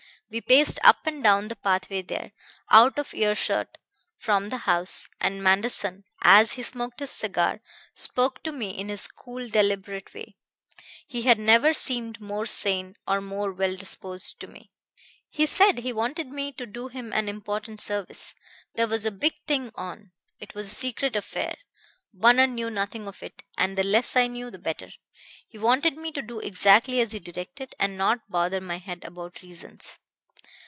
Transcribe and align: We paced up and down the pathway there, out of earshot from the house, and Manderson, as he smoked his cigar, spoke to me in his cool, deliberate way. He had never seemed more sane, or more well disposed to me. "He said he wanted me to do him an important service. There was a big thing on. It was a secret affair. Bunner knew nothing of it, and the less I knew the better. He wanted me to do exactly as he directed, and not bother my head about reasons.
We 0.31 0.39
paced 0.39 0.79
up 0.81 1.05
and 1.05 1.21
down 1.21 1.49
the 1.49 1.57
pathway 1.57 2.03
there, 2.03 2.31
out 2.69 2.97
of 2.97 3.13
earshot 3.13 3.77
from 4.17 4.47
the 4.47 4.59
house, 4.59 5.09
and 5.19 5.43
Manderson, 5.43 6.05
as 6.23 6.53
he 6.53 6.63
smoked 6.63 7.01
his 7.01 7.09
cigar, 7.11 7.59
spoke 7.95 8.41
to 8.43 8.53
me 8.53 8.69
in 8.69 8.87
his 8.87 9.09
cool, 9.09 9.49
deliberate 9.49 10.13
way. 10.13 10.37
He 11.05 11.23
had 11.23 11.37
never 11.37 11.73
seemed 11.73 12.21
more 12.21 12.45
sane, 12.45 12.95
or 13.05 13.19
more 13.19 13.51
well 13.51 13.75
disposed 13.75 14.39
to 14.39 14.47
me. 14.47 14.71
"He 15.27 15.45
said 15.45 15.79
he 15.79 15.91
wanted 15.91 16.27
me 16.27 16.53
to 16.53 16.65
do 16.65 16.87
him 16.87 17.11
an 17.11 17.27
important 17.27 17.81
service. 17.81 18.33
There 18.75 18.87
was 18.87 19.03
a 19.05 19.11
big 19.11 19.33
thing 19.47 19.71
on. 19.75 20.13
It 20.39 20.55
was 20.55 20.67
a 20.71 20.75
secret 20.75 21.17
affair. 21.17 21.55
Bunner 22.13 22.47
knew 22.47 22.69
nothing 22.69 23.05
of 23.05 23.21
it, 23.21 23.43
and 23.57 23.77
the 23.77 23.83
less 23.83 24.15
I 24.15 24.27
knew 24.27 24.49
the 24.49 24.59
better. 24.59 24.91
He 25.49 25.57
wanted 25.57 25.97
me 25.97 26.13
to 26.13 26.21
do 26.21 26.39
exactly 26.39 27.01
as 27.01 27.11
he 27.11 27.19
directed, 27.19 27.75
and 27.81 27.97
not 27.97 28.29
bother 28.31 28.61
my 28.61 28.77
head 28.77 29.03
about 29.03 29.41
reasons. 29.41 29.97